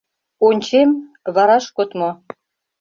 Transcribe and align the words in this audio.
Ончем— 0.47 0.89
вараш 1.35 1.65
кодмо. 1.75 2.09